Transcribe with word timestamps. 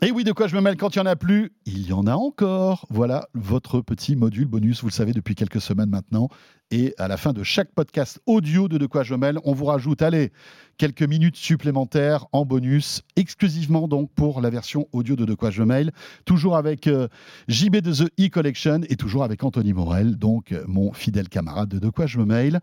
Et 0.00 0.12
oui, 0.12 0.22
de 0.22 0.30
quoi 0.30 0.46
je 0.46 0.54
me 0.54 0.60
mêle 0.60 0.76
quand 0.76 0.94
il 0.94 1.00
n'y 1.00 1.02
en 1.02 1.10
a 1.10 1.16
plus? 1.16 1.50
Il 1.66 1.88
y 1.88 1.92
en 1.92 2.06
a 2.06 2.14
encore. 2.14 2.86
Voilà 2.88 3.28
votre 3.34 3.80
petit 3.80 4.14
module 4.14 4.46
bonus, 4.46 4.80
vous 4.82 4.86
le 4.86 4.92
savez 4.92 5.12
depuis 5.12 5.34
quelques 5.34 5.60
semaines 5.60 5.90
maintenant. 5.90 6.28
Et 6.70 6.94
à 6.98 7.08
la 7.08 7.16
fin 7.16 7.32
de 7.32 7.42
chaque 7.42 7.72
podcast 7.72 8.20
audio 8.24 8.68
de 8.68 8.78
De 8.78 8.86
quoi 8.86 9.02
je 9.02 9.14
me 9.14 9.18
mêle, 9.18 9.40
on 9.42 9.54
vous 9.54 9.64
rajoute, 9.64 10.00
allez, 10.00 10.30
quelques 10.76 11.02
minutes 11.02 11.34
supplémentaires 11.34 12.26
en 12.30 12.44
bonus, 12.44 13.02
exclusivement 13.16 13.88
donc 13.88 14.12
pour 14.14 14.40
la 14.40 14.50
version 14.50 14.86
audio 14.92 15.16
de 15.16 15.24
De 15.24 15.34
quoi 15.34 15.50
je 15.50 15.62
me 15.62 15.66
mêle. 15.66 15.90
Toujours 16.24 16.56
avec 16.56 16.86
euh, 16.86 17.08
JB 17.48 17.78
de 17.78 17.92
The 17.92 18.12
E-Collection 18.20 18.82
et 18.88 18.94
toujours 18.94 19.24
avec 19.24 19.42
Anthony 19.42 19.72
Morel, 19.72 20.14
donc 20.14 20.52
euh, 20.52 20.62
mon 20.68 20.92
fidèle 20.92 21.28
camarade 21.28 21.70
de 21.70 21.80
De 21.80 21.90
quoi 21.90 22.06
je 22.06 22.20
me 22.20 22.24
mêle. 22.24 22.60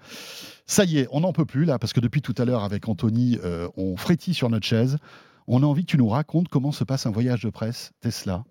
Ça 0.68 0.86
y 0.86 1.00
est, 1.00 1.10
on 1.12 1.20
n'en 1.20 1.34
peut 1.34 1.44
plus 1.44 1.66
là, 1.66 1.80
parce 1.80 1.92
que 1.92 2.00
depuis 2.00 2.22
tout 2.22 2.36
à 2.38 2.46
l'heure 2.46 2.64
avec 2.64 2.88
Anthony, 2.88 3.40
euh, 3.44 3.68
on 3.76 3.98
frétille 3.98 4.34
sur 4.34 4.50
notre 4.50 4.66
chaise. 4.66 5.00
On 5.48 5.62
a 5.62 5.66
envie 5.66 5.86
que 5.86 5.92
tu 5.92 5.98
nous 5.98 6.08
racontes 6.08 6.48
comment 6.48 6.72
se 6.72 6.84
passe 6.84 7.06
un 7.06 7.12
voyage 7.12 7.42
de 7.42 7.50
presse 7.50 7.92
Tesla. 8.02 8.44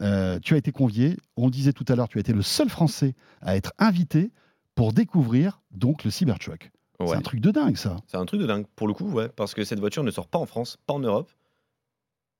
Euh, 0.00 0.38
tu 0.40 0.54
as 0.54 0.56
été 0.56 0.72
convié, 0.72 1.16
on 1.36 1.46
le 1.46 1.50
disait 1.50 1.72
tout 1.72 1.84
à 1.88 1.94
l'heure, 1.94 2.08
tu 2.08 2.18
as 2.18 2.20
été 2.20 2.32
le 2.32 2.42
seul 2.42 2.68
Français 2.68 3.14
à 3.42 3.56
être 3.56 3.72
invité 3.78 4.30
pour 4.74 4.92
découvrir 4.92 5.60
donc 5.70 6.04
le 6.04 6.10
Cybertruck. 6.10 6.70
C'est 7.04 7.16
un 7.16 7.20
truc 7.20 7.40
de 7.40 7.50
dingue 7.50 7.76
ça. 7.76 7.96
C'est 8.06 8.16
un 8.16 8.24
truc 8.24 8.40
de 8.40 8.46
dingue 8.46 8.64
pour 8.76 8.86
le 8.86 8.94
coup, 8.94 9.10
ouais, 9.10 9.28
parce 9.28 9.54
que 9.54 9.64
cette 9.64 9.80
voiture 9.80 10.04
ne 10.04 10.10
sort 10.10 10.28
pas 10.28 10.38
en 10.38 10.46
France, 10.46 10.78
pas 10.86 10.94
en 10.94 11.00
Europe. 11.00 11.30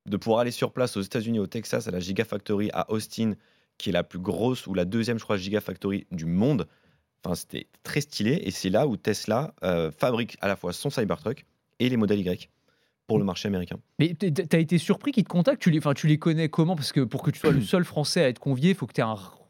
De 0.07 0.17
pouvoir 0.17 0.41
aller 0.41 0.51
sur 0.51 0.73
place 0.73 0.97
aux 0.97 1.01
États-Unis, 1.01 1.41
au 1.41 1.47
Texas, 1.47 1.89
à 1.89 1.91
la 1.91 2.01
Gigafactory 2.01 2.71
à 2.73 2.91
Austin, 2.91 3.35
qui 3.79 3.91
est 3.91 3.93
la 3.93 4.05
plus 4.05 4.19
grosse 4.19 4.67
ou 4.67 4.75
la 4.75 4.85
deuxième, 4.85 5.19
je 5.19 5.25
crois, 5.25 5.37
Gigafactory 5.37 6.07
du 6.11 6.27
monde. 6.27 6.69
Enfin, 7.25 7.35
c'était 7.35 7.69
très 7.83 8.01
stylé 8.01 8.41
et 8.45 8.51
c'est 8.51 8.71
là 8.71 8.87
où 8.87 8.97
Tesla 8.97 9.55
euh, 9.63 9.91
fabrique 9.93 10.37
à 10.41 10.49
la 10.49 10.57
fois 10.57 10.73
son 10.73 10.91
Cybertruck 10.91 11.45
et 11.79 11.89
les 11.89 11.97
modèles 11.97 12.21
Y 12.21 12.49
pour 13.13 13.19
le 13.19 13.25
marché 13.25 13.49
américain. 13.49 13.77
Mais 13.99 14.15
tu 14.15 14.33
as 14.53 14.59
été 14.59 14.79
surpris 14.79 15.13
qu'ils 15.13 15.25
te 15.25 15.29
contactent? 15.29 15.61
Tu 15.61 15.71
les, 15.71 15.81
tu 15.95 16.07
les 16.07 16.19
connais 16.19 16.49
comment? 16.49 16.75
Parce 16.77 16.93
que 16.93 17.01
pour 17.01 17.23
que 17.23 17.31
tu 17.31 17.39
sois 17.39 17.53
le 17.53 17.61
seul 17.63 17.85
Français 17.85 18.25
à 18.25 18.29
être 18.29 18.39
convié, 18.39 18.71
il 18.71 18.75
faut 18.75 18.87
que 18.87 18.95
tu 18.95 19.03
aies 19.03 19.05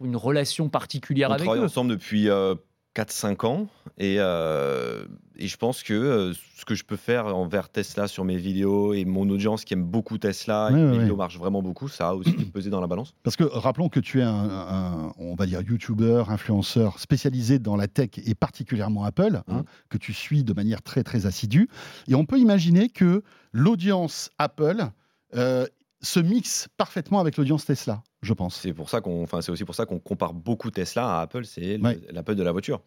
une 0.04 0.16
relation 0.16 0.68
particulière 0.68 1.30
On 1.30 1.34
avec 1.34 1.44
eux. 1.44 1.48
On 1.48 1.52
travaille 1.52 1.64
ensemble 1.64 1.90
depuis 1.90 2.28
euh, 2.28 2.56
4-5 2.94 3.46
ans. 3.46 3.68
Et, 3.98 4.16
euh, 4.18 5.04
et, 5.36 5.48
je 5.48 5.56
pense 5.56 5.82
que 5.82 5.94
euh, 5.94 6.32
ce 6.56 6.64
que 6.64 6.74
je 6.74 6.84
peux 6.84 6.96
faire 6.96 7.26
envers 7.26 7.68
Tesla 7.68 8.08
sur 8.08 8.24
mes 8.24 8.36
vidéos 8.36 8.94
et 8.94 9.04
mon 9.04 9.28
audience 9.30 9.64
qui 9.64 9.74
aime 9.74 9.84
beaucoup 9.84 10.18
Tesla, 10.18 10.68
et 10.70 10.74
mes 10.74 10.98
vidéos 10.98 11.16
marchent 11.16 11.38
vraiment 11.38 11.62
beaucoup, 11.62 11.88
ça 11.88 12.08
a 12.08 12.14
aussi 12.14 12.32
pesé 12.52 12.70
dans 12.70 12.80
la 12.80 12.86
balance. 12.86 13.14
Parce 13.22 13.36
que 13.36 13.44
rappelons 13.44 13.88
que 13.88 14.00
tu 14.00 14.20
es 14.20 14.24
un, 14.24 15.12
on 15.18 15.34
va 15.34 15.46
dire, 15.46 15.62
YouTuber, 15.62 16.24
influenceur 16.28 16.98
spécialisé 16.98 17.58
dans 17.58 17.76
la 17.76 17.88
tech 17.88 18.10
et 18.24 18.34
particulièrement 18.34 19.04
Apple, 19.04 19.42
hein, 19.48 19.58
mmh. 19.58 19.64
que 19.88 19.98
tu 19.98 20.12
suis 20.12 20.44
de 20.44 20.52
manière 20.52 20.82
très 20.82 21.02
très 21.02 21.26
assidue. 21.26 21.68
Et 22.08 22.14
on 22.14 22.24
peut 22.24 22.38
imaginer 22.38 22.88
que 22.88 23.22
l'audience 23.52 24.30
Apple 24.38 24.90
euh, 25.34 25.66
se 26.02 26.20
mixe 26.20 26.68
parfaitement 26.76 27.20
avec 27.20 27.36
l'audience 27.36 27.64
Tesla, 27.64 28.02
je 28.22 28.32
pense. 28.34 28.56
C'est 28.56 28.74
pour 28.74 28.90
ça 28.90 29.00
qu'on, 29.00 29.22
enfin, 29.22 29.40
c'est 29.40 29.52
aussi 29.52 29.64
pour 29.64 29.74
ça 29.74 29.86
qu'on 29.86 30.00
compare 30.00 30.34
beaucoup 30.34 30.70
Tesla 30.70 31.18
à 31.18 31.20
Apple. 31.22 31.44
C'est 31.44 31.78
l'Apple 32.10 32.34
de 32.34 32.42
la 32.42 32.52
voiture. 32.52 32.82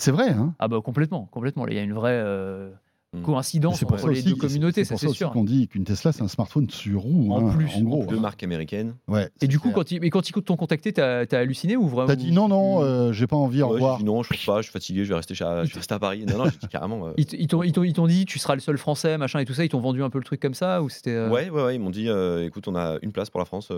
C'est 0.00 0.12
vrai, 0.12 0.30
hein 0.30 0.54
Ah 0.60 0.68
bah 0.68 0.80
complètement, 0.80 1.26
complètement. 1.26 1.66
Il 1.66 1.74
y 1.74 1.78
a 1.78 1.82
une 1.82 1.92
vraie. 1.92 2.22
Euh. 2.24 2.70
Coïncidence 3.22 3.82
entre 3.82 4.08
les 4.08 4.22
deux 4.22 4.34
communautés, 4.34 4.84
ça 4.84 4.96
c'est 4.96 5.08
sûr. 5.08 5.30
qu'on 5.30 5.44
dit 5.44 5.68
qu'une 5.68 5.84
Tesla, 5.84 6.12
c'est 6.12 6.22
un 6.22 6.28
smartphone 6.28 6.68
sur 6.68 7.02
roue, 7.02 7.32
en 7.32 7.48
hein, 7.48 7.54
plus, 7.56 7.70
en 7.76 7.80
gros. 7.82 8.04
Deux 8.06 8.20
marques 8.20 8.42
américaines. 8.42 8.94
Ouais, 9.06 9.30
et 9.40 9.46
du 9.46 9.58
coup, 9.58 9.70
quand 9.70 9.90
ils, 9.90 10.00
mais 10.00 10.10
quand 10.10 10.28
ils 10.28 10.32
t'ont 10.42 10.56
contacté, 10.56 10.92
t'as 10.92 11.24
as 11.30 11.36
halluciné 11.36 11.76
ou 11.76 11.88
vraiment 11.88 12.06
T'as 12.06 12.16
dit 12.16 12.32
non, 12.32 12.48
non, 12.48 12.82
euh, 12.82 13.12
j'ai 13.12 13.26
pas 13.26 13.36
envie, 13.36 13.62
au 13.62 13.68
revoir. 13.68 14.02
non, 14.02 14.22
je 14.22 14.30
peux 14.30 14.36
pas, 14.46 14.58
je 14.58 14.64
suis 14.64 14.72
fatigué, 14.72 15.04
je 15.04 15.10
vais 15.10 15.16
rester, 15.16 15.34
chez, 15.34 15.44
je 15.44 15.72
vais 15.72 15.78
rester 15.78 15.94
à 15.94 15.98
Paris. 15.98 16.24
Non, 16.26 16.38
non, 16.38 16.44
j'ai 16.44 16.58
dit 16.58 16.68
carrément. 16.68 17.08
Euh... 17.08 17.12
Ils 17.16 17.92
t'ont 17.92 18.06
dit, 18.06 18.26
tu 18.26 18.38
seras 18.38 18.54
le 18.54 18.60
seul 18.60 18.78
Français, 18.78 19.16
machin 19.18 19.40
et 19.40 19.44
tout 19.44 19.54
ça. 19.54 19.64
Ils 19.64 19.68
t'ont 19.68 19.80
vendu 19.80 20.02
un 20.02 20.10
peu 20.10 20.18
le 20.18 20.24
truc 20.24 20.40
comme 20.40 20.54
ça 20.54 20.82
ou 20.82 20.88
c'était 20.88 21.12
euh 21.12 21.30
ouais, 21.30 21.50
ouais, 21.50 21.64
ouais, 21.64 21.74
ils 21.76 21.78
m'ont 21.78 21.90
dit, 21.90 22.08
euh, 22.08 22.46
écoute, 22.46 22.68
on 22.68 22.76
a 22.76 22.98
une 23.02 23.12
place 23.12 23.30
pour 23.30 23.40
la 23.40 23.46
France. 23.46 23.72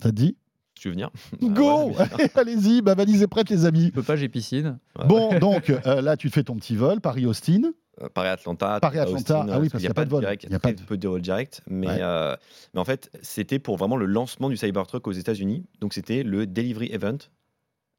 T'as 0.00 0.10
dit 0.10 0.36
tu 0.80 0.86
veux 0.86 0.92
venir? 0.92 1.10
Go 1.42 1.92
Allez-y, 2.36 2.82
ma 2.82 2.94
valise 2.94 3.22
est 3.22 3.26
prête, 3.26 3.50
les 3.50 3.64
amis. 3.64 3.86
Je 3.86 3.90
peux 3.90 4.02
pas, 4.04 4.14
j'ai 4.14 4.28
piscine. 4.28 4.78
Bon, 5.06 5.36
donc 5.40 5.72
là, 5.84 6.16
tu 6.16 6.30
fais 6.30 6.44
ton 6.44 6.54
petit 6.54 6.76
vol, 6.76 7.00
Paris-Austin. 7.00 7.72
Euh, 8.02 8.08
Paris-Atlanta. 8.08 8.78
Paris-Atlanta, 8.80 9.46
ah 9.48 9.58
oui, 9.58 9.68
parce 9.68 9.80
qu'il 9.82 9.88
n'y 9.88 9.90
a, 9.90 9.94
pas 9.94 10.04
de 10.04 10.10
vol. 10.10 10.22
Il 10.42 10.50
y 10.50 10.54
a, 10.54 10.58
très 10.58 10.74
peu 10.74 10.96
de 10.96 11.08
vol 11.08 11.20
direct. 11.20 11.62
Mais, 11.66 11.98
euh, 12.00 12.36
mais 12.74 12.80
en 12.80 12.84
fait, 12.84 13.10
c'était 13.22 13.58
pour 13.58 13.76
vraiment 13.76 13.96
le 13.96 14.06
lancement 14.06 14.48
du 14.48 14.56
Cybertruck 14.56 15.06
aux 15.06 15.12
États-Unis. 15.12 15.64
Donc, 15.80 15.94
c'était 15.94 16.22
le 16.22 16.46
delivery 16.46 16.90
event 16.92 17.18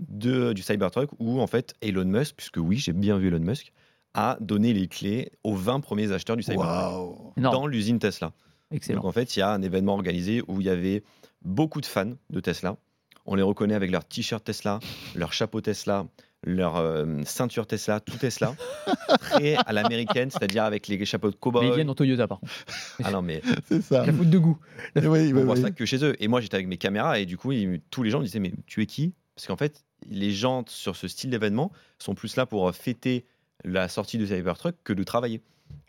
de, 0.08 0.54
du 0.54 0.62
Cybertruck 0.62 1.10
où, 1.20 1.42
en 1.42 1.48
fait, 1.48 1.74
Elon 1.82 2.06
Musk, 2.06 2.36
puisque 2.38 2.58
oui, 2.58 2.78
j'ai 2.78 2.94
bien 2.94 3.18
vu 3.18 3.28
Elon 3.28 3.40
Musk, 3.40 3.74
a 4.14 4.38
donné 4.40 4.74
les 4.74 4.88
clés 4.88 5.32
aux 5.44 5.56
20 5.56 5.82
premiers 5.82 6.12
acheteurs 6.12 6.38
du 6.38 6.44
Cybertruck 6.44 7.16
dans 7.38 7.68
l'usine 7.68 8.00
Tesla. 8.00 8.32
Excellent. 8.72 9.02
Donc, 9.02 9.10
en 9.10 9.12
fait, 9.12 9.36
il 9.36 9.40
y 9.40 9.42
a 9.42 9.52
un 9.52 9.62
événement 9.62 9.94
organisé 9.94 10.42
où 10.48 10.62
il 10.62 10.68
y 10.68 10.70
avait 10.70 11.04
beaucoup 11.42 11.82
de 11.82 11.86
fans 11.86 12.14
de 12.30 12.40
Tesla. 12.40 12.78
On 13.26 13.36
les 13.36 13.44
reconnaît 13.44 13.76
avec 13.76 13.92
leur 13.92 14.06
t-shirt 14.06 14.44
Tesla, 14.44 14.80
leur 15.16 15.34
chapeau 15.34 15.62
Tesla, 15.62 16.08
leur 16.44 16.78
euh, 16.78 17.06
ceinture 17.26 17.68
Tesla, 17.68 18.00
tout 18.00 18.18
Tesla, 18.18 18.56
très 19.20 19.56
à 19.56 19.74
l'américaine, 19.74 20.32
c'est-à-dire 20.32 20.64
avec 20.64 20.88
les 20.88 21.04
chapeaux 21.06 21.30
de 21.30 21.36
cowboy. 21.36 21.66
Mais 21.66 21.72
ils 21.72 21.76
viennent 21.76 21.90
en 21.90 21.96
Toyota, 21.96 22.28
par 22.28 22.40
contre. 22.40 22.54
Ah 23.04 23.12
non, 23.12 23.22
mais. 23.22 23.42
c'est 23.68 23.82
ça. 23.82 24.06
La 24.06 24.14
faute 24.14 24.30
de 24.30 24.38
goût. 24.38 24.58
Oui, 24.96 25.34
on 25.36 25.46
voit 25.46 25.56
ça 25.56 25.72
que 25.72 25.86
chez 25.86 26.04
eux. 26.04 26.16
Et 26.20 26.28
moi, 26.28 26.42
j'étais 26.42 26.56
avec 26.56 26.68
mes 26.68 26.78
caméras 26.78 27.20
et 27.20 27.26
du 27.26 27.38
coup, 27.38 27.52
tous 27.90 28.04
les 28.04 28.10
gens 28.10 28.20
me 28.20 28.26
disaient 28.26 28.40
Mais 28.40 28.54
tu 28.66 28.82
es 28.82 28.86
qui? 28.86 29.14
Parce 29.36 29.48
qu'en 29.48 29.58
fait, 29.58 29.84
les 30.10 30.32
gens 30.32 30.64
sur 30.68 30.96
ce 30.96 31.08
style 31.08 31.30
d'événement 31.30 31.72
sont 31.98 32.16
plus 32.16 32.36
là 32.36 32.46
pour 32.46 32.74
fêter 32.74 33.26
la 33.64 33.88
sortie 33.88 34.18
de 34.18 34.26
Cybertruck 34.26 34.76
que 34.84 34.94
de 34.94 35.04
travailler. 35.04 35.42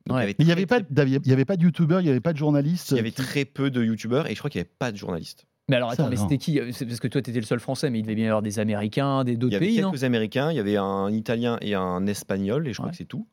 mais 0.09 0.35
il 0.39 0.47
n'y 0.47 0.53
avait 0.53 0.67
pas 0.67 0.81
de 0.81 1.63
youtubeurs, 1.63 2.01
il 2.01 2.05
n'y 2.05 2.11
avait 2.11 2.21
pas 2.21 2.33
de 2.33 2.39
journalistes. 2.39 2.91
Il 2.91 2.97
y 2.97 3.01
avait 3.01 3.11
très 3.11 3.45
peu 3.45 3.71
de 3.71 3.83
youtubeurs 3.83 4.29
et 4.29 4.35
je 4.35 4.39
crois 4.39 4.51
qu'il 4.51 4.61
n'y 4.61 4.63
avait 4.63 4.77
pas 4.79 4.93
de 4.93 4.97
journalistes. 4.97 5.47
Mais 5.71 5.77
alors 5.77 5.91
attends, 5.91 6.09
mais 6.09 6.17
c'était 6.17 6.37
qui? 6.37 6.59
Parce 6.59 7.01
que 7.01 7.09
toi, 7.09 7.23
tu 7.23 7.31
étais 7.31 7.41
le 7.41 7.47
seul 7.47 7.61
français, 7.61 7.91
mais 7.91 8.01
il 8.01 8.03
devait 8.03 8.17
bien 8.17 8.25
y 8.25 8.29
avoir 8.29 8.43
des 8.43 8.59
Américains, 8.59 9.23
des 9.23 9.37
d'autres 9.37 9.59
pays. 9.59 9.69
Il 9.69 9.75
y 9.77 9.79
avait 9.79 9.91
quelques 9.91 10.05
Américains, 10.05 10.51
il 10.51 10.57
y 10.57 10.61
avait 10.61 10.77
un 10.77 11.11
Italien 11.13 11.59
et 11.61 11.75
un 11.75 12.07
Espagnol, 12.07 12.67
et 12.67 12.73
je 12.73 12.79
crois 12.79 12.91
que 12.91 12.97
c'est 12.97 13.05
tout. 13.05 13.27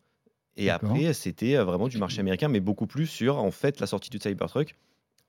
Et 0.55 0.69
après, 0.69 1.13
c'était 1.13 1.55
euh, 1.55 1.63
vraiment 1.63 1.87
du 1.87 1.97
marché 1.97 2.19
américain, 2.19 2.47
mais 2.47 2.59
beaucoup 2.59 2.87
plus 2.87 3.07
sur 3.07 3.37
en 3.37 3.51
fait 3.51 3.79
la 3.79 3.87
sortie 3.87 4.09
du 4.09 4.19
Cybertruck 4.19 4.75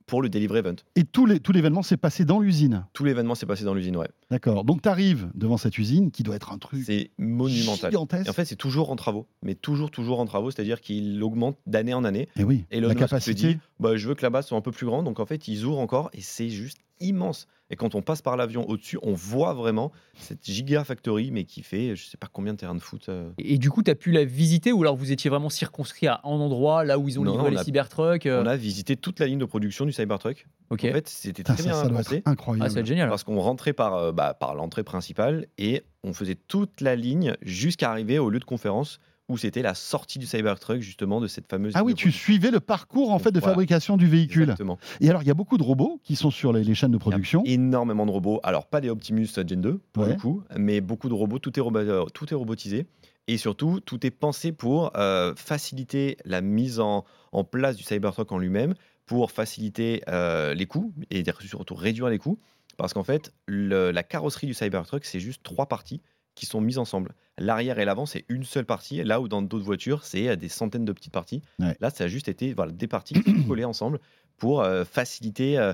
pour 0.06 0.22
le 0.22 0.30
Delivery 0.30 0.60
Event. 0.60 0.76
Et 0.96 1.04
tout 1.04 1.26
l'événement 1.26 1.82
s'est 1.82 1.98
passé 1.98 2.24
dans 2.24 2.40
l'usine? 2.40 2.86
Tout 2.94 3.04
l'événement 3.04 3.34
s'est 3.34 3.44
passé 3.44 3.64
dans 3.64 3.74
l'usine, 3.74 3.96
ouais. 3.96 4.08
D'accord. 4.30 4.64
Donc 4.64 4.80
tu 4.80 4.88
arrives 4.88 5.28
devant 5.34 5.58
cette 5.58 5.76
usine 5.76 6.10
qui 6.10 6.22
doit 6.22 6.34
être 6.34 6.50
un 6.50 6.56
truc. 6.56 6.82
C'est 6.84 7.10
monumental. 7.18 7.90
Gigantesque. 7.90 8.26
Et 8.26 8.30
en 8.30 8.32
fait, 8.32 8.46
c'est 8.46 8.56
toujours 8.56 8.90
en 8.90 8.96
travaux, 8.96 9.26
mais 9.42 9.54
toujours, 9.54 9.90
toujours 9.90 10.20
en 10.20 10.24
travaux, 10.24 10.50
c'est-à-dire 10.50 10.80
qu'il 10.80 11.22
augmente 11.22 11.58
d'année 11.66 11.92
en 11.92 12.04
année. 12.04 12.28
Et 12.36 12.44
oui. 12.44 12.64
Et 12.70 12.80
la 12.80 12.94
capacité. 12.94 13.54
Dit, 13.54 13.58
bah, 13.80 13.98
je 13.98 14.08
veux 14.08 14.14
que 14.14 14.22
la 14.22 14.30
base 14.30 14.46
soit 14.46 14.56
un 14.56 14.62
peu 14.62 14.72
plus 14.72 14.86
grande, 14.86 15.04
donc 15.04 15.20
en 15.20 15.26
fait, 15.26 15.46
ils 15.46 15.64
ouvrent 15.64 15.80
encore 15.80 16.08
et 16.14 16.22
c'est 16.22 16.48
juste 16.48 16.78
immense. 17.00 17.46
Et 17.70 17.76
quand 17.76 17.94
on 17.94 18.02
passe 18.02 18.22
par 18.22 18.36
l'avion 18.36 18.66
au-dessus, 18.68 18.98
on 19.02 19.12
voit 19.12 19.52
vraiment 19.52 19.92
cette 20.14 20.44
gigafactory, 20.44 21.30
mais 21.30 21.44
qui 21.44 21.62
fait 21.62 21.94
je 21.96 22.06
sais 22.06 22.16
pas 22.16 22.28
combien 22.32 22.54
de 22.54 22.58
terrains 22.58 22.74
de 22.74 22.80
foot. 22.80 23.08
Euh. 23.08 23.30
Et, 23.38 23.58
du 23.58 23.70
coup, 23.70 23.82
tu 23.82 23.90
as 23.90 23.94
pu 23.94 24.10
la 24.10 24.24
visiter 24.24 24.72
ou 24.72 24.82
alors 24.82 24.96
vous 24.96 25.12
étiez 25.12 25.28
vraiment 25.28 25.50
circonscrit 25.50 26.06
à 26.06 26.20
un 26.24 26.28
endroit, 26.28 26.84
là 26.84 26.98
où 26.98 27.08
ils 27.08 27.20
ont 27.20 27.24
livré 27.24 27.50
les 27.50 27.58
Cybertruck 27.58 28.26
euh 28.26 28.42
On 28.42 28.46
a 28.46 28.56
visité 28.56 28.96
toute 28.96 29.20
la 29.20 29.26
ligne 29.26 29.38
de 29.38 29.44
production 29.44 29.84
du 29.84 29.92
Cybertruck. 29.92 30.46
Ok. 30.70 30.84
En 30.84 30.92
fait, 30.92 31.08
c'était 31.08 31.42
très 31.42 31.62
bien 31.62 31.74
ça 31.74 31.88
incroyable. 32.24 32.66
Ah, 32.66 32.70
c'est 32.70 32.86
génial. 32.86 33.08
Parce 33.08 33.24
qu'on 33.24 33.38
rentrait 33.40 33.72
par, 33.72 33.94
euh, 33.94 34.12
bah, 34.12 34.34
par 34.34 34.54
l'entrée 34.54 34.82
principale 34.82 35.46
et 35.58 35.82
on 36.04 36.12
faisait 36.12 36.36
toute 36.36 36.80
la 36.80 36.96
ligne 36.96 37.36
jusqu'à 37.42 37.90
arriver 37.90 38.18
au 38.18 38.30
lieu 38.30 38.38
de 38.38 38.44
conférence 38.44 38.98
où 39.28 39.36
c'était 39.36 39.62
la 39.62 39.74
sortie 39.74 40.18
du 40.18 40.26
Cybertruck 40.26 40.80
justement 40.80 41.20
de 41.20 41.26
cette 41.26 41.48
fameuse. 41.48 41.72
Ah 41.76 41.84
oui, 41.84 41.94
tu 41.94 42.10
suivais 42.10 42.50
le 42.50 42.60
parcours 42.60 43.12
en 43.12 43.18
fait 43.18 43.30
de 43.30 43.40
fabrication 43.40 43.96
du 43.96 44.06
véhicule. 44.06 44.42
Exactement. 44.42 44.78
Et 45.00 45.10
alors 45.10 45.22
il 45.22 45.28
y 45.28 45.30
a 45.30 45.34
beaucoup 45.34 45.58
de 45.58 45.62
robots 45.62 46.00
qui 46.02 46.16
sont 46.16 46.30
sur 46.30 46.52
les, 46.52 46.74
chaînes 46.74 46.92
de 46.92 46.98
production. 46.98 47.42
énormément 47.44 48.06
de 48.06 48.10
robots. 48.10 48.40
Alors 48.42 48.66
pas 48.66 48.80
des 48.80 48.88
Optimus 48.88 49.28
Gen 49.34 49.60
2 49.60 49.80
pour 49.92 50.04
le 50.04 50.14
coup, 50.14 50.42
mais 50.56 50.80
beaucoup 50.80 51.08
de 51.08 51.14
robots. 51.14 51.38
Tout 51.38 51.58
est, 51.58 51.62
euh, 51.62 52.04
tout 52.06 52.32
est 52.32 52.36
robotisé. 52.36 52.86
Et 53.30 53.36
surtout, 53.36 53.80
tout 53.80 54.06
est 54.06 54.10
pensé 54.10 54.52
pour 54.52 54.96
euh, 54.96 55.34
faciliter 55.36 56.16
la 56.24 56.40
mise 56.40 56.80
en, 56.80 57.04
en, 57.32 57.44
place 57.44 57.76
du 57.76 57.82
Cybertruck 57.82 58.32
en 58.32 58.38
lui-même, 58.38 58.74
pour 59.04 59.30
faciliter 59.30 60.02
euh, 60.08 60.54
les 60.54 60.64
coûts 60.64 60.94
et 61.10 61.22
surtout 61.40 61.74
réduire 61.74 62.08
les 62.08 62.18
coûts. 62.18 62.38
Parce 62.78 62.94
qu'en 62.94 63.02
fait, 63.02 63.34
la 63.46 64.02
carrosserie 64.02 64.46
du 64.46 64.54
Cybertruck, 64.54 65.04
c'est 65.04 65.20
juste 65.20 65.42
trois 65.42 65.66
parties 65.66 66.00
qui 66.38 66.46
sont 66.46 66.60
mises 66.60 66.78
ensemble. 66.78 67.14
L'arrière 67.36 67.78
et 67.78 67.84
l'avant, 67.84 68.06
c'est 68.06 68.24
une 68.28 68.44
seule 68.44 68.64
partie, 68.64 69.02
là 69.04 69.20
où 69.20 69.28
dans 69.28 69.42
d'autres 69.42 69.64
voitures, 69.64 70.04
c'est 70.04 70.36
des 70.36 70.48
centaines 70.48 70.84
de 70.84 70.92
petites 70.92 71.12
parties. 71.12 71.42
Là, 71.80 71.90
ça 71.90 72.04
a 72.04 72.08
juste 72.08 72.28
été 72.28 72.52
voilà, 72.54 72.72
des 72.72 72.86
parties 72.86 73.14
collées 73.46 73.64
ensemble 73.64 74.00
pour 74.38 74.62
euh, 74.62 74.84
faciliter 74.84 75.58
euh, 75.58 75.72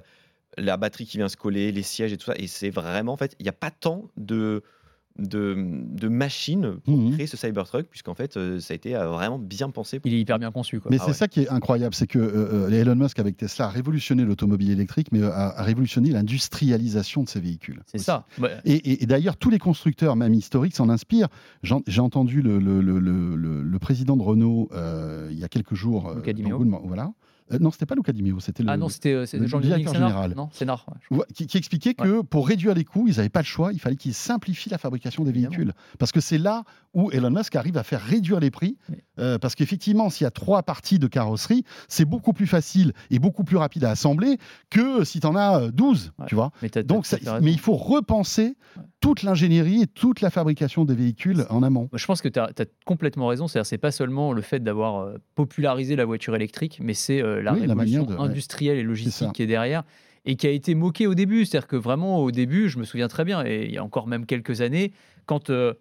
la 0.57 0.77
batterie 0.77 1.07
qui 1.07 1.19
vient 1.19 1.29
se 1.29 1.37
coller, 1.37 1.71
les 1.71 1.83
sièges 1.83 2.13
et 2.13 2.17
tout 2.17 2.27
ça. 2.27 2.35
Et 2.37 2.47
c'est 2.47 2.71
vraiment, 2.71 3.13
en 3.13 3.17
fait, 3.17 3.37
il 3.39 3.43
n'y 3.43 3.49
a 3.49 3.53
pas 3.53 3.71
tant 3.71 4.09
de 4.17 4.63
de, 5.19 5.55
de 5.57 6.09
machines 6.09 6.77
pour 6.85 6.97
mhm. 6.97 7.13
créer 7.13 7.27
ce 7.27 7.37
Cybertruck, 7.37 7.87
puisqu'en 7.87 8.15
fait, 8.15 8.37
euh, 8.37 8.59
ça 8.59 8.73
a 8.73 8.75
été 8.75 8.97
euh, 8.97 9.09
vraiment 9.09 9.39
bien 9.39 9.71
pensé. 9.71 10.01
Il 10.05 10.15
est 10.15 10.21
hyper 10.21 10.39
bien 10.39 10.51
conçu. 10.51 10.81
Mais 10.91 10.99
ah 11.01 11.05
c'est 11.07 11.13
ça 11.13 11.29
qui 11.29 11.43
est 11.43 11.49
incroyable, 11.49 11.95
c'est 11.95 12.09
que 12.09 12.19
euh, 12.19 12.69
Elon 12.71 12.97
Musk 12.97 13.19
avec 13.21 13.37
Tesla 13.37 13.67
a 13.67 13.69
révolutionné 13.69 14.25
l'automobile 14.25 14.71
électrique, 14.71 15.09
mais 15.13 15.23
a, 15.23 15.63
révolutionné 15.63 16.11
l'industrialisation 16.11 17.23
de 17.23 17.29
ces 17.29 17.41
véhicules. 17.41 17.83
C'est 17.87 17.99
ça. 17.99 18.27
Et, 18.65 19.07
d'ailleurs, 19.07 19.37
tous 19.37 19.51
les 19.51 19.59
constructeurs, 19.59 20.17
même 20.17 20.35
historiques, 20.35 20.75
s'en 20.75 20.89
inspirent. 20.89 21.29
J'ai 21.63 22.01
entendu 22.01 22.43
le, 22.43 22.59
le, 22.59 22.81
le, 22.81 22.99
le, 22.99 23.79
président 23.79 24.17
de 24.17 24.23
Renault 24.23 24.71
il 25.31 25.39
y 25.39 25.45
a 25.45 25.49
quelques 25.49 25.75
jours. 25.75 26.15
Beaucoup, 26.15 26.87
voilà 26.87 27.13
Euh, 27.53 27.59
non, 27.61 27.71
c'était 27.71 27.85
pas 27.85 27.95
Luca 27.95 28.11
Di 28.13 28.23
Meo, 28.23 28.41
c'était 28.41 28.63
le. 28.63 28.71
Ah 28.71 28.77
non, 28.79 28.89
c'était 28.89 29.13
euh, 29.13 29.27
le 29.35 29.47
Jean-Luc 29.47 29.67
directeur 29.67 29.93
Sénard 29.93 30.09
général. 30.09 30.35
Non, 30.35 30.49
Sénard. 30.53 30.87
ouais, 31.11 31.25
qui, 31.35 31.47
qui 31.47 31.59
expliquait 31.59 31.93
que 31.95 32.23
pour 32.23 32.49
réduire 32.49 32.75
les 32.75 32.85
coûts, 32.85 33.07
ils 33.07 33.17
n'avaient 33.17 33.29
pas 33.29 33.41
le 33.41 33.47
choix, 33.47 33.73
il 33.73 33.79
fallait 33.81 33.97
qu'ils 33.97 34.15
simplifient 34.15 34.71
la 34.71 34.79
fabrication 34.79 35.25
des 35.25 35.31
Évidemment. 35.31 35.51
véhicules. 35.51 35.73
Parce 35.99 36.11
que 36.11 36.21
c'est 36.21 36.39
là 36.39 36.65
où 36.95 37.11
Elon 37.11 37.31
Musk 37.31 37.55
arrive 37.57 37.77
à 37.77 37.83
faire 37.83 38.01
réduire 38.01 38.41
les 38.41 38.51
prix. 38.51 38.79
Oui. 38.89 38.97
Euh, 39.19 39.39
parce 39.39 39.55
qu'effectivement, 39.55 40.11
s'il 40.11 40.25
y 40.25 40.27
a 40.27 40.31
trois 40.33 40.63
parties 40.65 40.99
de 40.99 41.07
carrosserie, 41.07 41.65
c'est 41.89 42.05
beaucoup 42.05 42.33
plus 42.33 42.47
facile 42.49 42.93
et 43.11 43.19
beaucoup 43.19 43.45
plus 43.45 43.57
rapide 43.57 43.85
à 43.85 43.91
assembler 43.91 44.39
que 44.71 45.05
si 45.05 45.21
tu 45.21 45.27
en 45.27 45.37
as 45.37 45.61
euh, 45.61 45.71
12, 45.71 46.13
Ouais. 46.19 46.27
tu 46.27 46.35
vois. 46.35 46.51
Mais, 46.63 46.71
Donc, 46.83 47.07
ça- 47.07 47.19
mais 47.41 47.53
il 47.53 47.61
faut 47.61 47.77
repenser 47.77 48.57
Ouais. 48.77 48.83
toute 49.01 49.23
l'ingénierie 49.23 49.83
et 49.83 49.87
toute 49.87 50.21
la 50.21 50.31
fabrication 50.31 50.85
des 50.85 50.95
véhicules 50.95 51.45
en 51.51 51.63
amont. 51.63 51.89
Je 51.93 52.05
pense 52.07 52.21
que 52.23 52.29
tu 52.29 52.41
as, 52.41 52.51
complètement 52.85 53.29
raison. 53.29 53.47
C'est-à-dire, 53.47 53.67
c'est 53.67 53.79
pas 53.79 53.93
seulement 53.93 54.33
le 54.33 54.43
fait 54.43 54.59
d'avoir 54.61 55.01
euh, 55.03 55.17
popularisé 55.37 55.95
la 55.97 56.05
voiture 56.05 56.35
électrique, 56.35 56.79
mais 56.83 56.95
c'est 56.95 57.23
euh, 57.23 57.41
la 57.43 57.53
Oui, 57.53 57.61
révolution 57.61 57.77
manière 58.03 58.07
de- 58.07 58.15
ouais. 58.23 58.29
industrielle 58.29 58.79
et 58.79 58.83
logistique 58.83 59.33
qui 59.33 59.43
est 59.43 59.47
derrière 59.47 59.85
et 60.25 60.37
qui 60.37 60.47
a 60.47 60.51
été 60.51 60.75
moquée 60.75 61.07
au 61.07 61.15
début. 61.15 61.45
C'est-à-dire 61.45 61.69
que 61.69 61.77
vraiment, 61.77 62.19
au 62.19 62.31
début, 62.31 62.69
je 62.69 62.79
me 62.79 62.85
souviens 62.85 63.09
très 63.09 63.25
bien, 63.25 63.45
et 63.45 63.67
il 63.67 63.73
y 63.73 63.79
a 63.79 63.85
encore 63.85 64.07
même 64.07 64.25
quelques 64.27 64.61
années, 64.63 64.93
quand 65.27 65.51
euh, 65.51 65.75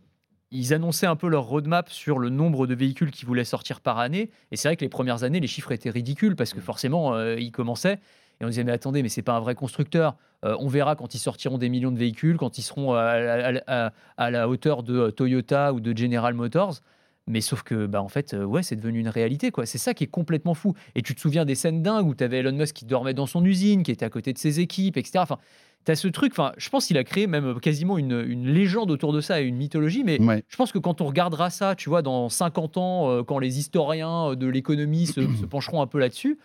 ils 0.53 0.73
annonçaient 0.73 1.07
un 1.07 1.15
peu 1.17 1.27
leur 1.27 1.43
roadmap 1.43 1.89
sur 1.89 2.19
le 2.19 2.29
nombre 2.29 2.67
de 2.67 2.75
véhicules 2.75 3.11
qui 3.11 3.25
voulaient 3.25 3.43
sortir 3.43 3.81
par 3.81 3.99
année, 3.99 4.29
et 4.51 4.55
c'est 4.55 4.67
vrai 4.69 4.75
que 4.77 4.85
les 4.85 4.89
premières 4.89 5.23
années, 5.23 5.39
les 5.39 5.47
chiffres 5.47 5.71
étaient 5.73 5.89
ridicules 5.89 6.35
parce 6.35 6.53
que 6.53 6.61
forcément, 6.61 7.13
euh, 7.15 7.35
ils 7.39 7.51
commençaient. 7.51 7.99
Et 8.41 8.45
on 8.45 8.47
disait, 8.47 8.63
mais 8.63 8.71
attendez, 8.71 9.03
mais 9.03 9.09
c'est 9.09 9.21
pas 9.21 9.33
un 9.33 9.39
vrai 9.39 9.55
constructeur. 9.55 10.15
Euh, 10.43 10.55
on 10.59 10.67
verra 10.67 10.95
quand 10.95 11.13
ils 11.15 11.19
sortiront 11.19 11.57
des 11.57 11.69
millions 11.69 11.91
de 11.91 11.97
véhicules, 11.99 12.37
quand 12.37 12.57
ils 12.57 12.63
seront 12.63 12.93
à, 12.93 13.01
à- 13.03 13.85
à- 13.87 13.93
à 14.17 14.31
la 14.31 14.49
hauteur 14.49 14.83
de 14.83 14.97
euh, 14.97 15.11
Toyota 15.11 15.73
ou 15.73 15.79
de 15.79 15.95
General 15.97 16.33
Motors. 16.33 16.81
Mais 17.27 17.39
sauf 17.41 17.63
que, 17.63 17.85
bah, 17.85 18.01
en 18.01 18.09
fait, 18.09 18.33
euh, 18.33 18.43
ouais, 18.43 18.63
c'est 18.63 18.75
devenu 18.75 18.99
une 18.99 19.07
réalité, 19.07 19.49
quoi. 19.51 19.65
C'est 19.65 19.77
ça 19.77 19.93
qui 19.93 20.03
est 20.03 20.07
complètement 20.07 20.53
fou. 20.53 20.73
Et 20.95 21.01
tu 21.01 21.15
te 21.15 21.21
souviens 21.21 21.45
des 21.45 21.55
scènes 21.55 21.81
dingues 21.81 22.07
où 22.07 22.13
tu 22.15 22.23
avais 22.23 22.39
Elon 22.39 22.51
Musk 22.51 22.75
qui 22.75 22.85
dormait 22.85 23.13
dans 23.13 23.25
son 23.27 23.45
usine, 23.45 23.83
qui 23.83 23.91
était 23.91 24.05
à 24.05 24.09
côté 24.09 24.33
de 24.33 24.37
ses 24.37 24.59
équipes, 24.59 24.97
etc. 24.97 25.19
Enfin, 25.19 25.37
tu 25.85 25.91
as 25.91 25.95
ce 25.95 26.07
truc, 26.09 26.33
enfin, 26.33 26.51
je 26.57 26.69
pense 26.69 26.85
qu'il 26.87 26.97
a 26.97 27.03
créé 27.05 27.27
même 27.27 27.59
quasiment 27.61 27.97
une, 27.97 28.23
une 28.27 28.47
légende 28.47 28.91
autour 28.91 29.13
de 29.13 29.21
ça 29.21 29.41
et 29.41 29.45
une 29.45 29.55
mythologie. 29.55 30.03
Mais 30.03 30.21
Ouais. 30.21 30.43
je 30.49 30.55
pense 30.57 30.71
que 30.73 30.79
quand 30.79 30.99
on 31.01 31.05
regardera 31.05 31.49
ça, 31.49 31.75
tu 31.75 31.87
vois, 31.89 32.01
dans 32.01 32.27
50 32.29 32.77
ans, 32.77 33.09
euh, 33.09 33.23
quand 33.23 33.39
les 33.39 33.57
historiens 33.59 34.31
euh, 34.31 34.35
de 34.35 34.47
l'économie 34.47 35.05
se, 35.07 35.21
se 35.41 35.45
pencheront 35.45 35.81
un 35.81 35.87
peu 35.87 35.99
là-dessus, 35.99 36.37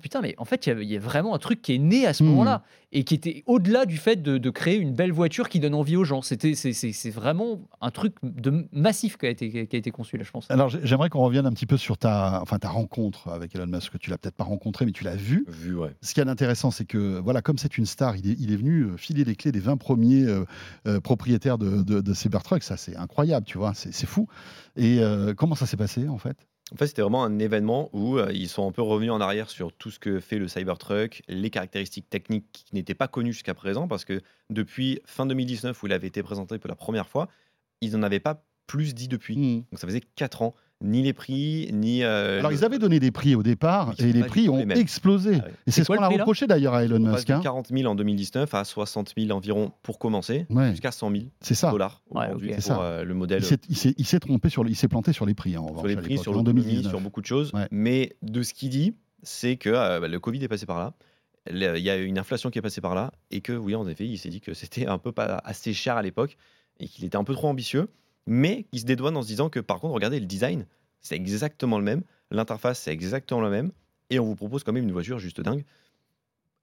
putain, 0.00 0.20
mais 0.20 0.34
en 0.38 0.44
fait, 0.44 0.66
il 0.66 0.82
y 0.82 0.86
y, 0.92 0.96
a 0.96 1.00
vraiment 1.00 1.34
un 1.34 1.38
truc 1.38 1.62
qui 1.62 1.74
est 1.74 1.78
né 1.78 2.06
à 2.06 2.12
ce 2.12 2.22
Mhm. 2.22 2.30
moment-là 2.30 2.62
et 2.92 3.04
qui 3.04 3.14
était 3.14 3.42
au-delà 3.46 3.86
du 3.86 3.96
fait 3.96 4.16
de, 4.22 4.36
de 4.38 4.50
créer 4.50 4.76
une 4.76 4.92
belle 4.92 5.12
voiture 5.12 5.48
qui 5.48 5.60
donne 5.60 5.74
envie 5.74 5.96
aux 5.96 6.04
gens. 6.04 6.20
C'était, 6.20 6.54
c'est, 6.54 7.10
vraiment 7.10 7.60
un 7.80 7.90
truc 7.90 8.14
de 8.22 8.66
massif 8.72 9.16
qui 9.16 9.26
a 9.26 9.30
été, 9.30 9.66
qui 9.66 9.76
a 9.76 9.78
été 9.78 9.90
conçu 9.90 10.16
là, 10.18 10.24
je 10.24 10.30
pense. 10.30 10.50
Alors 10.50 10.68
j'ai- 10.68 10.80
j'aimerais 10.82 11.08
qu'on 11.08 11.22
revienne 11.22 11.46
un 11.46 11.52
petit 11.52 11.66
peu 11.66 11.76
sur 11.76 11.96
ta, 11.96 12.40
enfin, 12.42 12.58
ta 12.58 12.68
rencontre 12.68 13.28
avec 13.28 13.54
Elon 13.54 13.66
Musk, 13.66 13.92
que 13.92 13.98
tu 13.98 14.10
l'as 14.10 14.18
peut-être 14.18 14.36
pas 14.36 14.44
rencontré, 14.44 14.84
mais 14.84 14.92
tu 14.92 15.04
l'as 15.04 15.16
vu. 15.16 15.44
Vu, 15.48 15.74
ouais. 15.74 15.94
Ce 16.02 16.12
qui 16.12 16.20
est 16.20 16.28
intéressant, 16.28 16.70
c'est 16.70 16.84
que 16.84 17.18
voilà, 17.20 17.40
comme 17.40 17.56
c'est 17.58 17.78
une 17.78 17.86
star, 17.86 18.16
il 18.16 18.30
est, 18.30 18.36
il 18.38 18.52
est 18.52 18.56
venu 18.56 18.82
euh, 18.82 18.96
filer 18.96 19.24
les 19.24 19.36
clés 19.36 19.52
des 19.52 19.60
20 19.60 19.76
premiers 19.78 20.24
euh, 20.24 20.44
euh, 20.86 21.00
propriétaires 21.00 21.56
de, 21.58 21.82
de, 21.82 22.00
de 22.00 22.14
Cybertruck. 22.14 22.62
Ça, 22.62 22.76
c'est 22.76 22.96
incroyable, 22.96 23.46
tu 23.46 23.58
vois, 23.58 23.72
c'est 23.74 23.92
c'est 23.92 24.06
fou. 24.06 24.26
Et 24.76 24.98
euh, 25.00 25.34
comment 25.34 25.54
ça 25.54 25.66
s'est 25.66 25.76
passé 25.78 26.08
en 26.08 26.18
fait? 26.18 26.36
En 26.72 26.76
fait, 26.76 26.86
c'était 26.86 27.02
vraiment 27.02 27.24
un 27.24 27.38
événement 27.38 27.88
où 27.92 28.18
euh, 28.18 28.30
ils 28.32 28.48
sont 28.48 28.68
un 28.68 28.72
peu 28.72 28.82
revenus 28.82 29.10
en 29.10 29.20
arrière 29.20 29.48
sur 29.48 29.72
tout 29.72 29.90
ce 29.90 29.98
que 29.98 30.20
fait 30.20 30.38
le 30.38 30.48
Cybertruck, 30.48 31.22
les 31.28 31.50
caractéristiques 31.50 32.10
techniques 32.10 32.46
qui 32.52 32.74
n'étaient 32.74 32.94
pas 32.94 33.08
connues 33.08 33.32
jusqu'à 33.32 33.54
présent, 33.54 33.88
parce 33.88 34.04
que 34.04 34.20
depuis 34.50 35.00
fin 35.06 35.26
2019, 35.26 35.82
où 35.82 35.86
il 35.86 35.92
avait 35.92 36.08
été 36.08 36.22
présenté 36.22 36.58
pour 36.58 36.68
la 36.68 36.76
première 36.76 37.08
fois, 37.08 37.28
ils 37.80 37.92
n'en 37.92 38.02
avaient 38.02 38.20
pas 38.20 38.44
plus 38.66 38.94
dit 38.94 39.08
depuis. 39.08 39.64
Donc 39.70 39.78
ça 39.78 39.86
faisait 39.86 40.02
4 40.02 40.42
ans. 40.42 40.54
Ni 40.80 41.02
les 41.02 41.12
prix, 41.12 41.68
ni. 41.72 42.04
euh, 42.04 42.38
Alors 42.38 42.52
le- 42.52 42.56
ils 42.56 42.64
avaient 42.64 42.78
donné 42.78 43.00
des 43.00 43.10
prix 43.10 43.34
au 43.34 43.42
départ 43.42 43.94
et 43.98 44.12
les 44.12 44.22
prix 44.22 44.48
ont 44.48 44.64
les 44.64 44.78
explosé. 44.78 45.38
Ah 45.40 45.46
ouais. 45.46 45.52
Et 45.66 45.70
c'est 45.72 45.82
ce 45.82 45.88
qu'on 45.88 46.00
a 46.00 46.06
reproché 46.08 46.46
d'ailleurs 46.46 46.74
à 46.74 46.84
Elon 46.84 46.96
On 47.04 47.12
Musk. 47.14 47.26
de 47.26 47.32
hein. 47.32 47.40
40 47.42 47.68
000 47.76 47.90
en 47.90 47.96
2019 47.96 48.54
à 48.54 48.62
60 48.64 49.12
000 49.18 49.36
environ 49.36 49.72
pour 49.82 49.98
commencer, 49.98 50.46
Ouais, 50.50 50.70
jusqu'à 50.70 50.92
100 50.92 51.10
000 51.10 51.24
c'est 51.40 51.54
ça. 51.54 51.72
dollars 51.72 52.02
Ouais, 52.10 52.26
aujourd'hui 52.26 52.50
ok. 52.50 52.54
pour 52.54 52.62
C'est 52.62 52.68
ça. 52.68 52.80
euh, 52.80 53.02
le 53.04 53.10
Il 53.12 53.16
modèle. 53.16 53.42
s'est- 53.44 53.58
il 53.68 53.76
s'est 53.76 53.94
il 53.98 54.04
s'est 54.06 54.20
trompé 54.20 54.48
sur, 54.50 54.62
le- 54.62 54.70
il 54.70 54.76
s'est 54.76 54.86
planté 54.86 55.12
sur 55.12 55.26
les 55.26 55.34
prix 55.34 55.56
hein, 55.56 55.60
en 55.62 55.66
revanche, 55.66 55.80
sur 55.80 55.88
les 55.88 55.96
prix, 55.96 56.16
sur 56.18 56.30
en 56.30 56.36
l'autonomie, 56.36 56.62
2019. 56.62 56.92
sur 56.92 57.00
beaucoup 57.00 57.20
de 57.22 57.26
choses. 57.26 57.52
Ouais. 57.54 57.66
Mais 57.72 58.16
de 58.22 58.42
ce 58.44 58.54
qu'il 58.54 58.70
dit, 58.70 58.94
c'est 59.24 59.56
que 59.56 59.70
euh, 59.70 59.98
bah, 59.98 60.06
le 60.06 60.20
Covid 60.20 60.44
est 60.44 60.48
passé 60.48 60.64
par 60.64 60.78
là. 60.78 60.94
Il 61.50 61.58
y 61.82 61.90
a 61.90 61.96
une 61.96 62.18
inflation 62.18 62.50
qui 62.50 62.58
est 62.58 62.62
passée 62.62 62.80
par 62.82 62.94
là. 62.94 63.10
Et 63.32 63.40
que, 63.40 63.52
oui, 63.52 63.74
en 63.74 63.88
effet, 63.88 64.06
il 64.06 64.18
s'est 64.18 64.28
dit 64.28 64.40
que 64.40 64.54
c'était 64.54 64.86
un 64.86 64.98
peu 64.98 65.10
pas 65.10 65.40
assez 65.44 65.72
cher 65.72 65.96
à 65.96 66.02
l'époque 66.02 66.36
et 66.78 66.86
qu'il 66.86 67.04
était 67.04 67.16
un 67.16 67.24
peu 67.24 67.32
trop 67.32 67.48
ambitieux. 67.48 67.88
Mais 68.30 68.66
il 68.72 68.80
se 68.80 68.84
dédouane 68.84 69.16
en 69.16 69.22
se 69.22 69.26
disant 69.28 69.48
que, 69.48 69.58
par 69.58 69.80
contre, 69.80 69.94
regardez, 69.94 70.20
le 70.20 70.26
design, 70.26 70.66
c'est 71.00 71.16
exactement 71.16 71.78
le 71.78 71.84
même. 71.84 72.02
L'interface, 72.30 72.78
c'est 72.80 72.92
exactement 72.92 73.40
la 73.40 73.48
même. 73.48 73.72
Et 74.10 74.18
on 74.18 74.24
vous 74.24 74.36
propose 74.36 74.64
quand 74.64 74.72
même 74.72 74.84
une 74.84 74.92
voiture 74.92 75.18
juste 75.18 75.40
dingue. 75.40 75.64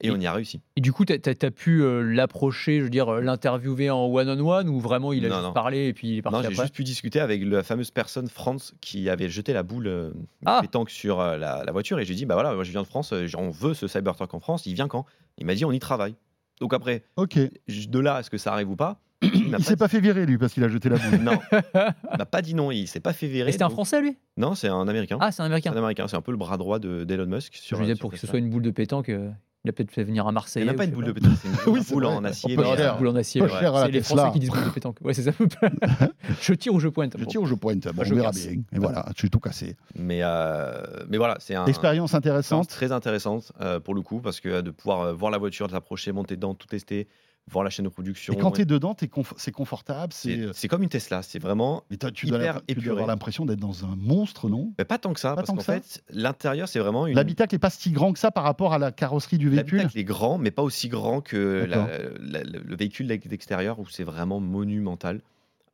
Et, 0.02 0.08
Et- 0.08 0.12
on 0.12 0.20
y 0.20 0.28
a 0.28 0.34
réussi. 0.34 0.62
Et 0.76 0.82
du 0.82 0.92
coup, 0.94 1.06
tu 1.06 1.14
as, 1.14 1.52
pu 1.52 1.82
euh, 1.82 2.02
l'approcher, 2.02 2.80
je 2.80 2.84
veux 2.84 2.90
dire, 2.90 3.08
euh, 3.10 3.22
l'interviewer 3.22 3.90
en 3.90 4.06
one-on-one 4.06 4.68
ou 4.70 4.80
vraiment 4.80 5.12
il 5.14 5.26
a 5.26 5.30
Non, 5.30 5.36
juste 5.36 5.46
non. 5.48 5.54
parlé 5.54 5.88
et 5.88 5.94
puis 5.94 6.10
il 6.10 6.18
est 6.18 6.22
parti 6.22 6.38
Non, 6.38 6.44
j'ai 6.44 6.54
juste 6.54 6.76
pu 6.76 6.84
discuter 6.84 7.20
avec 7.20 7.42
la 7.44 7.64
fameuse 7.64 7.90
personne 7.92 8.28
France 8.28 8.76
qui 8.82 9.10
avait 9.10 9.30
jeté 9.30 9.54
la 9.54 9.64
boule 9.64 9.88
euh, 9.88 10.12
Ah. 10.46 10.60
pétanque 10.62 10.90
sur 10.92 11.20
euh, 11.22 11.38
la, 11.38 11.64
la 11.64 11.72
voiture 11.72 11.98
et 12.00 12.06
j'ai 12.06 12.14
dit 12.14 12.26
bah 12.26 12.34
voilà 12.36 12.54
moi 12.54 12.64
je 12.66 12.72
viens 12.72 12.82
de 12.82 12.88
France 12.88 13.14
euh, 13.14 13.26
on 13.38 13.50
veut 13.52 13.74
ce 13.74 13.88
Cybertruck 13.88 14.34
en 14.34 14.40
France 14.42 14.66
il 14.66 14.74
vient 14.74 14.90
quand? 14.90 15.06
Il 15.38 15.46
m'a 15.46 15.56
dit 15.56 15.64
on 15.64 15.72
y 15.72 15.80
travaille 15.80 16.16
donc 16.60 16.74
après 16.74 17.04
de 17.18 18.00
là 18.00 18.20
est-ce 18.20 18.30
que 18.30 18.38
ça 18.38 18.52
arrive 18.52 18.70
ou 18.70 18.76
pas 18.76 19.00
il 19.22 19.56
Il 19.58 19.64
s'est 19.64 19.76
pas 19.78 19.88
fait 19.88 20.00
virer 20.00 20.26
lui 20.26 20.38
parce 20.38 20.54
qu'il 20.54 20.64
a 20.64 20.68
jeté 20.68 20.90
la 20.90 20.98
boule. 20.98 21.20
non 21.20 21.40
il 21.52 22.18
m'a 22.18 22.26
pas 22.26 22.42
dit 22.42 22.54
non 22.54 22.72
il 22.72 22.88
s'est 22.88 23.00
pas 23.00 23.14
fait 23.14 23.28
virer 23.28 23.50
Et 23.50 23.52
c'était 23.54 23.64
un 23.64 23.70
Français, 23.70 24.02
lui? 24.02 24.18
Non 24.38 24.56
c'est 24.56 24.68
un 24.68 24.88
américain 24.88 25.18
Ah, 25.22 25.32
c'est 25.32 25.42
un 25.42 25.46
c'est 25.46 25.48
Américain. 25.48 25.72
un 25.74 25.78
américain 25.78 26.08
c'est 26.08 26.18
un 26.18 26.22
peu 26.22 26.32
le 26.32 26.38
bras 26.38 26.58
droit 26.58 26.80
de 26.80 27.04
d'Elon 27.04 27.26
Musk 27.28 27.54
Je 27.56 27.60
sur 27.62 27.78
me 27.80 27.84
disais, 27.84 27.96
sur 27.96 28.02
pour 28.02 28.12
que 28.12 28.18
ce 28.18 28.28
soit 28.28 28.40
une 28.40 28.50
boule 28.50 28.62
de 28.64 28.72
pétanque, 28.72 29.10
euh, 29.10 29.30
il 29.64 29.70
a 29.70 29.72
peut-être 29.72 29.90
fait 29.90 30.04
venir 30.04 30.28
à 30.28 30.32
il 30.32 30.34
Marseille. 30.34 30.64
n'y 30.64 30.70
a 30.70 30.74
ou 30.74 30.76
pas 30.76 30.84
je 30.84 30.90
une 30.90 30.96
boule 30.96 31.06
de 31.06 31.12
pétanque 31.14 31.32
c'est 31.42 31.48
une 31.48 31.56
Oui, 31.74 31.82
c'est 31.84 31.94
boule 31.94 32.06
en 32.06 32.24
acier 32.24 32.56
c'est 32.56 32.62
une 32.62 32.98
boule 32.98 33.08
en 33.08 33.16
acier. 33.16 33.42
Ouais. 33.42 33.50
C'est 33.50 33.92
les 33.92 34.02
Tesla. 34.02 34.16
Français 34.18 34.32
qui 34.34 34.40
disent 34.40 34.50
boule 34.52 34.64
de 34.66 34.70
pétanque. 34.70 34.98
Ouais, 35.02 35.14
c'est 35.14 35.24
ça. 35.24 35.32
je 36.42 36.54
tire 36.54 36.74
ou 36.74 36.80
je 36.80 36.88
pointe. 36.90 37.16
Je 37.18 37.26
tire 37.26 37.42
ou 37.42 37.46
je 37.46 37.56
pointe. 37.56 37.88
Bon, 37.94 38.04
je 38.04 38.14
on 38.14 38.18
verra 38.18 38.32
bien. 38.32 38.52
Et 38.74 38.80
voilà, 38.80 39.06
je 39.16 39.20
suis 39.20 39.30
tout 39.30 39.40
cassé. 39.40 39.76
mais, 39.96 40.20
euh, 40.24 40.74
mais 41.10 41.18
voilà 41.18 41.38
c'est 41.40 41.56
un 41.56 41.66
Expérience 41.66 42.14
intéressante. 42.14 42.68
très 42.70 42.92
intéressante 42.92 43.52
euh, 43.62 43.80
pour 43.80 43.96
le 43.96 44.02
coup 44.02 44.20
parce 44.20 44.40
que 44.40 44.50
euh, 44.50 44.62
de 44.62 44.70
pouvoir 44.72 45.16
voir 45.16 45.32
la 45.32 45.38
voiture 45.38 45.68
de 45.68 45.72
s'approcher 45.72 46.12
monter 46.12 46.36
dedans 46.36 46.54
tout 46.54 46.68
tester 46.68 47.08
voir 47.48 47.64
la 47.64 47.70
chaîne 47.70 47.86
de 47.86 47.90
production 47.90 48.34
Et 48.34 48.38
quand 48.38 48.52
tu 48.52 48.62
es 48.62 48.66
dedans, 48.66 48.94
conf- 48.94 49.34
c'est 49.38 49.52
confortable. 49.52 50.12
C'est. 50.14 50.48
C'est 50.54 50.68
comme 50.68 50.82
une 50.84 50.90
Tesla, 50.90 51.22
c'est 51.22 51.38
vraiment. 51.40 51.84
Mais 51.92 51.98
tu 51.98 52.26
dois, 52.26 52.38
hyper 52.40 52.56
la- 52.56 52.62
tu 52.68 52.82
dois 52.82 52.94
avoir 52.94 53.08
l'impression 53.08 53.46
d'être 53.46 53.60
dans 53.60 53.86
un 53.86 53.96
monstre, 53.96 54.50
non? 54.50 54.74
Mais 54.80 54.86
pas 54.86 54.98
tant 54.98 55.14
que 55.14 55.20
ça, 55.20 55.30
Pas 55.36 55.44
parce 55.44 55.50
qu'en 55.50 55.60
fait, 55.60 56.04
l'intérieur, 56.10 56.68
c'est 56.68 56.80
vraiment 56.80 57.06
une. 57.08 57.16
L'habitacle 57.16 57.54
n'est 57.56 57.60
pas 57.60 57.70
si 57.70 57.92
grand 57.92 58.14
que 58.14 58.20
ça 58.20 58.32
par 58.32 58.44
rapport 58.44 58.74
à 58.74 58.80
la 58.80 58.92
carrosserie 58.92 59.38
du 59.38 59.50
véhicule? 59.50 59.78
L'habitacle 59.78 60.00
est 60.00 60.04
grand, 60.04 60.38
mais 60.38 60.52
pas 60.52 60.64
aussi 60.64 60.90
grand 60.90 61.22
que 61.22 61.66
D'accord. 61.70 61.88
la- 62.20 62.44
la- 62.44 62.60
le 62.60 62.76
véhicule 62.76 63.08
d'extérieur 63.08 63.80
où 63.80 63.88
c'est 63.88 64.04
vraiment 64.04 64.40
monumental. 64.40 65.22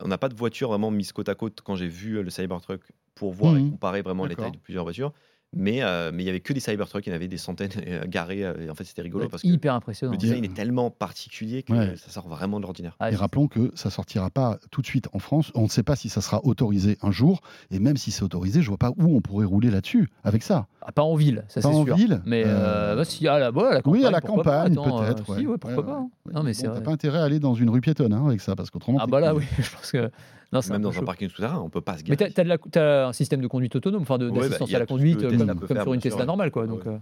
On 0.04 0.08
n'a 0.08 0.18
pas 0.18 0.28
de 0.28 0.34
voiture 0.34 0.68
vraiment 0.68 0.90
mise 0.90 1.12
côte 1.12 1.28
à 1.28 1.34
côte 1.34 1.60
quand 1.62 1.76
j'ai 1.76 1.86
vu 1.88 2.16
euh, 2.18 2.22
le 2.22 2.30
Cybertruck 2.30 2.82
pour 3.14 3.32
voir 3.32 3.56
et 3.56 3.60
Mhm. 3.60 3.70
comparer 3.70 4.02
vraiment 4.02 4.26
les 4.26 4.36
tailles 4.36 4.50
de 4.52 4.56
plusieurs 4.58 4.84
voitures. 4.84 5.12
Mais 5.54 5.82
euh, 5.82 6.10
mais 6.14 6.22
il 6.22 6.26
y 6.26 6.30
avait 6.30 6.40
que 6.40 6.54
des 6.54 6.60
Cybertrucks, 6.60 7.06
il 7.06 7.10
y 7.10 7.12
en 7.12 7.16
avait 7.16 7.28
des 7.28 7.36
centaines 7.36 7.70
euh, 7.86 8.04
garés. 8.08 8.42
euh, 8.42 8.54
et 8.66 8.70
en 8.70 8.74
fait, 8.74 8.84
c'était 8.84 9.02
rigolo 9.02 9.28
parce 9.28 9.42
que 9.42 9.48
Hyper 9.48 9.74
impressionnant. 9.74 10.12
le 10.12 10.18
design 10.18 10.44
est 10.44 10.54
tellement 10.54 10.90
particulier 10.90 11.62
que 11.62 11.72
Ouais. 11.72 11.94
ça 11.96 12.10
sort 12.10 12.26
vraiment 12.26 12.58
de 12.58 12.62
l'ordinaire. 12.62 12.96
Ah, 13.00 13.12
Et 13.12 13.14
rappelons 13.16 13.48
que 13.48 13.70
ça 13.74 13.90
sortira 13.90 14.30
pas 14.30 14.58
tout 14.70 14.80
de 14.80 14.86
suite 14.86 15.08
en 15.12 15.18
France. 15.18 15.52
On 15.54 15.64
ne 15.64 15.68
sait 15.68 15.82
pas 15.82 15.94
si 15.94 16.08
ça 16.08 16.22
sera 16.22 16.42
autorisé 16.46 16.96
un 17.02 17.10
jour. 17.10 17.42
Et 17.70 17.78
même 17.80 17.98
si 17.98 18.10
c'est 18.12 18.22
autorisé, 18.22 18.62
je 18.62 18.68
vois 18.68 18.78
pas 18.78 18.92
où 18.96 19.14
on 19.16 19.20
pourrait 19.20 19.44
rouler 19.44 19.70
là-dessus 19.70 20.08
avec 20.24 20.42
ça. 20.42 20.66
Ah, 20.80 20.90
pas 20.92 21.02
en 21.02 21.16
ville, 21.16 21.44
ça 21.48 21.60
Pas 21.60 21.68
en 21.68 21.84
ville, 21.84 22.22
Mais 22.24 22.44
euh, 22.44 22.48
euh, 22.48 22.96
bah, 22.96 23.04
si, 23.04 23.28
à 23.28 23.38
la, 23.38 23.50
ouais, 23.50 23.62
à 23.66 23.74
la 23.74 23.82
campagne. 23.82 24.00
oui, 24.00 24.04
à 24.06 24.10
la 24.10 24.20
campagne, 24.22 24.74
peut-être. 24.74 25.30
euh, 25.30 25.34
ouais. 25.34 25.38
Si, 25.40 25.46
ouais, 25.46 25.58
pourquoi 25.58 25.78
Ouais, 25.80 25.84
pas. 25.86 25.92
hein. 25.98 26.10
ouais. 26.26 26.32
Non, 26.32 26.42
mais 26.42 26.52
Bon, 26.52 26.58
c'est 26.58 26.68
T'as 26.72 26.80
pas 26.80 26.90
intérêt 26.92 27.18
à 27.18 27.24
aller 27.24 27.38
dans 27.40 27.54
une 27.54 27.68
rue 27.68 27.80
piétonne 27.82 28.14
hein, 28.14 28.26
avec 28.26 28.40
ça, 28.40 28.56
parce 28.56 28.70
qu'autrement. 28.70 28.98
Ah 29.00 29.06
bah 29.06 29.20
là, 29.20 29.34
oui, 29.34 29.44
je 29.58 29.70
pense 29.70 29.90
que. 29.92 30.10
Non, 30.52 30.60
Même 30.70 30.82
dans 30.82 30.98
un 30.98 31.02
parking 31.02 31.28
souterrain, 31.30 31.58
on 31.60 31.70
peut 31.70 31.80
pas 31.80 31.96
se 31.96 32.02
Mais 32.06 32.14
garer. 32.16 32.30
de 32.30 32.42
la- 32.42 32.58
t'as 32.58 33.06
un 33.08 33.12
système 33.12 33.40
de 33.40 33.46
conduite 33.46 33.74
autonome, 33.76 34.02
enfin 34.02 34.18
de- 34.18 34.26
Ouais, 34.28 34.32
bah, 34.32 34.40
d'assistance 34.42 34.74
à 34.74 34.78
la 34.78 34.86
conduite, 34.86 35.18
Tesla 35.18 35.38
comme, 35.46 35.58
comme 35.60 35.68
faire, 35.68 35.82
sur 35.82 35.94
une 35.94 36.00
sûr, 36.00 36.10
Tesla 36.10 36.26
normale, 36.26 36.50
quoi. 36.50 36.66
Donc, 36.66 36.84
Ouais. 36.84 36.92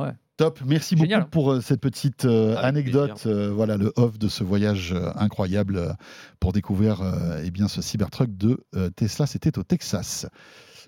euh, 0.00 0.10
Top, 0.36 0.60
merci 0.66 0.96
Génial. 0.96 1.20
beaucoup 1.20 1.30
pour 1.30 1.52
euh, 1.52 1.60
cette 1.60 1.80
petite 1.80 2.24
euh, 2.24 2.56
anecdote, 2.58 3.24
euh, 3.26 3.50
voilà 3.50 3.76
le 3.76 3.92
off 3.96 4.18
de 4.18 4.28
ce 4.28 4.42
voyage 4.44 4.92
euh, 4.92 5.10
incroyable 5.16 5.76
euh, 5.76 5.92
pour 6.40 6.52
découvrir 6.52 7.02
euh, 7.02 7.42
eh 7.44 7.50
bien 7.50 7.68
ce 7.68 7.82
Cybertruck 7.82 8.34
de 8.36 8.58
euh, 8.74 8.88
Tesla. 8.90 9.26
C'était 9.26 9.58
au 9.58 9.62
Texas. 9.62 10.26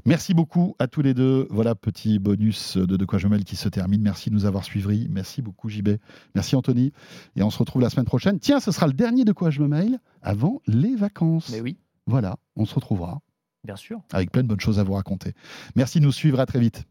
Merci 0.07 0.33
beaucoup 0.33 0.75
à 0.79 0.87
tous 0.87 1.03
les 1.03 1.13
deux. 1.13 1.47
Voilà 1.51 1.75
petit 1.75 2.19
bonus 2.19 2.79
de 2.79 2.97
De 2.97 3.05
quoi 3.05 3.19
je 3.19 3.29
mêle 3.29 3.45
qui 3.45 3.57
se 3.57 3.69
termine. 3.69 4.01
Merci 4.01 4.31
de 4.31 4.35
nous 4.35 4.47
avoir 4.47 4.65
suivis. 4.65 5.07
Merci 5.11 5.43
beaucoup 5.43 5.69
JB. 5.69 5.91
Merci 6.35 6.57
Anthony. 6.57 6.93
Et 7.37 7.43
on 7.43 7.51
se 7.51 7.59
retrouve 7.59 7.83
la 7.83 7.91
semaine 7.91 8.07
prochaine. 8.07 8.39
Tiens, 8.39 8.59
ce 8.61 8.73
sera 8.73 8.87
le 8.87 8.95
dernier 8.95 9.25
De 9.27 9.33
quoi 9.33 9.51
je 9.51 9.61
me 9.61 9.69
mail 9.69 9.99
avant 10.23 10.63
les 10.67 10.97
vacances. 10.97 11.51
mais 11.53 11.61
oui, 11.61 11.77
Voilà, 12.07 12.37
on 12.57 12.65
se 12.65 12.75
retrouvera 12.75 13.21
bien 13.65 13.77
sûr. 13.77 14.01
avec 14.13 14.31
plein 14.33 14.43
de 14.43 14.49
bonnes 14.49 14.61
choses 14.61 14.79
à 14.79 14.85
vous 14.85 14.95
raconter. 14.95 15.35
Merci 15.77 16.01
de 16.01 16.05
nous 16.05 16.13
suivre. 16.13 16.41
À 16.41 16.47
très 16.47 16.59
vite. 16.59 16.85